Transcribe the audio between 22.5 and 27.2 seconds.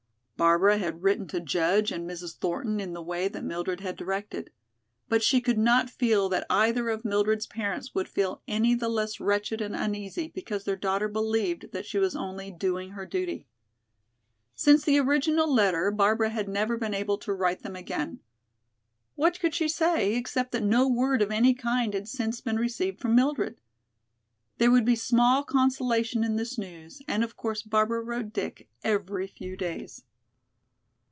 received from Mildred? There would be small consolation in this news,